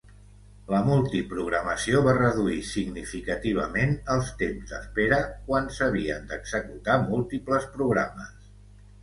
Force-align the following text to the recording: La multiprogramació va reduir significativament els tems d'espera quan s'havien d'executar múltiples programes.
La 0.69 0.77
multiprogramació 0.85 1.99
va 2.07 2.15
reduir 2.19 2.57
significativament 2.69 3.93
els 4.15 4.31
tems 4.41 4.73
d'espera 4.73 5.21
quan 5.51 5.69
s'havien 5.77 6.27
d'executar 6.33 6.99
múltiples 7.13 7.71
programes. 7.79 8.35